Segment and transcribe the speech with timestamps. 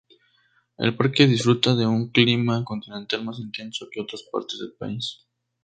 [0.79, 5.27] El parque disfruta de un clima continental más intenso que otras partes del país.